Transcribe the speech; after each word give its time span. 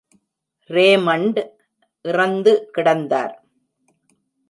Raymond 0.69 1.39
இறந்து 2.05 2.69
கிடந்தார். 2.77 3.35